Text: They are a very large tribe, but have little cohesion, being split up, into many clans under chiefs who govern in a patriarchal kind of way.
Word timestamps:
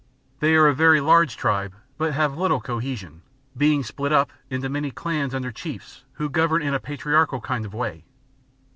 They 0.39 0.55
are 0.55 0.65
a 0.65 0.73
very 0.73 0.99
large 0.99 1.37
tribe, 1.37 1.75
but 1.99 2.15
have 2.15 2.35
little 2.35 2.59
cohesion, 2.59 3.21
being 3.55 3.83
split 3.83 4.11
up, 4.11 4.31
into 4.49 4.67
many 4.67 4.89
clans 4.89 5.35
under 5.35 5.51
chiefs 5.51 6.05
who 6.13 6.27
govern 6.27 6.63
in 6.63 6.73
a 6.73 6.79
patriarchal 6.79 7.39
kind 7.39 7.67
of 7.67 7.73
way. 7.75 8.03